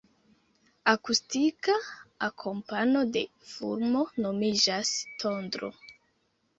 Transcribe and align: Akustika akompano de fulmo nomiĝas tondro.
Akustika 0.93 1.75
akompano 2.29 3.05
de 3.13 3.23
fulmo 3.53 4.03
nomiĝas 4.27 4.99
tondro. 5.23 5.75